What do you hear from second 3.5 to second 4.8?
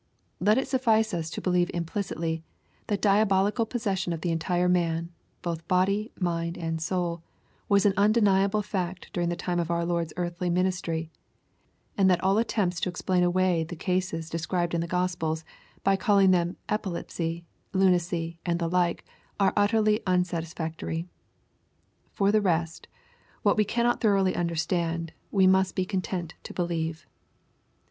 possession of the entire